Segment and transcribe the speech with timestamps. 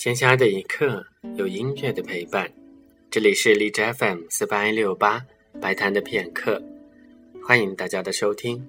[0.00, 1.04] 闲暇的一刻，
[1.36, 2.50] 有音乐的陪伴。
[3.10, 5.22] 这里是荔枝 FM 四八一六八
[5.60, 6.58] 白谈的片刻，
[7.42, 8.66] 欢迎大家的收听。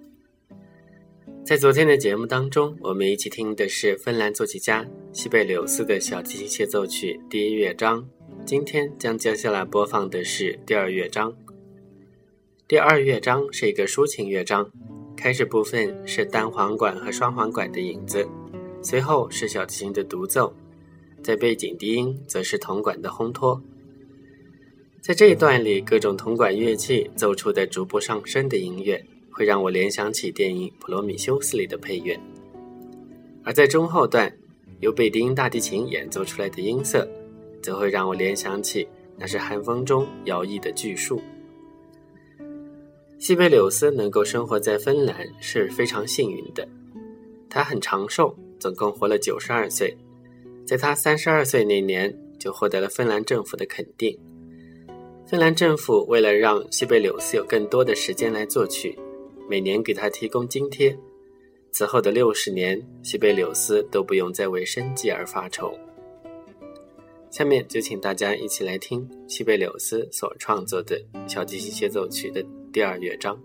[1.46, 8.06] 在昨天的节目当中，我们一起听的是芬兰作曲家西贝柳斯的小提琴协奏曲第一乐章。
[8.46, 11.34] 今天将接下来播放的是第二乐章。
[12.68, 14.70] 第二乐章是一个抒情乐章，
[15.16, 18.28] 开始部分是单簧管和双簧管的影子，
[18.84, 20.54] 随后是小提琴的独奏，
[21.24, 23.62] 在背景低音则是铜管的烘托。
[25.02, 32.16] 在这一段里，各种铜管乐器奏出的逐步上升的音乐，会让我联想起电影《普罗米修斯》里的配乐；
[33.44, 34.32] 而在中后段，
[34.80, 37.08] 由贝丁大提琴演奏出来的音色。
[37.62, 41.22] 则会让我联想起那是寒风中摇曳的巨树。
[43.20, 46.68] 西贝柳斯能够生活在芬兰是非常幸运的，
[47.52, 49.96] 他很长寿，总共活了九十二岁。
[50.66, 54.18] 在他三十二岁那年，就获得了芬兰政府的肯定。
[55.28, 58.98] 芬兰政府为了让西贝柳斯有更多的时间来作曲，
[59.50, 60.98] 每年给他提供津贴。
[61.72, 65.74] 此后的六十年，西贝柳斯都不用再为生计而发愁。
[67.30, 72.44] 下面就请大家一起来听西贝柳斯所创作的小提琴协奏曲的
[72.74, 73.42] 第二乐章。